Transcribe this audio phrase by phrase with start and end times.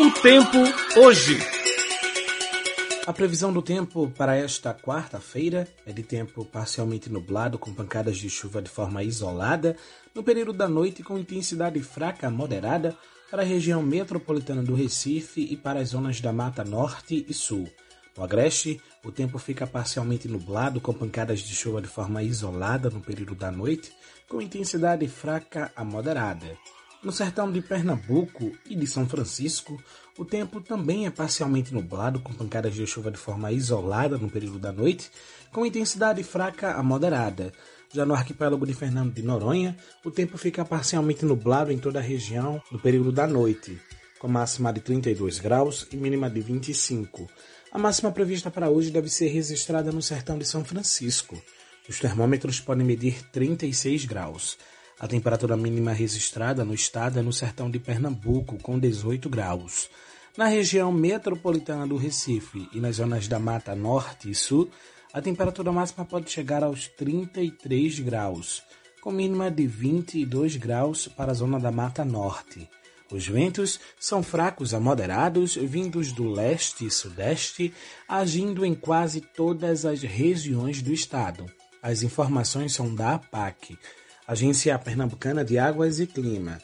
[0.00, 0.56] O tempo
[0.98, 1.36] hoje.
[3.06, 8.30] A previsão do tempo para esta quarta-feira é de tempo parcialmente nublado, com pancadas de
[8.30, 9.76] chuva de forma isolada,
[10.14, 12.96] no período da noite com intensidade fraca a moderada
[13.30, 17.68] para a região metropolitana do Recife e para as zonas da Mata Norte e Sul.
[18.16, 23.02] No Agreste, o tempo fica parcialmente nublado, com pancadas de chuva de forma isolada no
[23.02, 23.92] período da noite,
[24.26, 26.56] com intensidade fraca a moderada.
[27.02, 29.82] No sertão de Pernambuco e de São Francisco,
[30.18, 34.58] o tempo também é parcialmente nublado, com pancadas de chuva de forma isolada no período
[34.58, 35.10] da noite,
[35.50, 37.54] com intensidade fraca a moderada.
[37.90, 39.74] Já no arquipélago de Fernando de Noronha,
[40.04, 43.80] o tempo fica parcialmente nublado em toda a região no período da noite,
[44.18, 47.26] com máxima de 32 graus e mínima de 25.
[47.72, 51.42] A máxima prevista para hoje deve ser registrada no sertão de São Francisco.
[51.88, 54.58] Os termômetros podem medir 36 graus.
[55.00, 59.88] A temperatura mínima registrada no estado é no sertão de Pernambuco, com 18 graus.
[60.36, 64.68] Na região metropolitana do Recife e nas zonas da Mata Norte e Sul,
[65.10, 68.62] a temperatura máxima pode chegar aos 33 graus,
[69.00, 72.68] com mínima de 22 graus para a zona da Mata Norte.
[73.10, 77.72] Os ventos são fracos a moderados, vindos do leste e sudeste,
[78.06, 81.46] agindo em quase todas as regiões do estado.
[81.82, 83.78] As informações são da APAC,
[84.30, 86.60] Agência Pernambucana de Águas e Clima.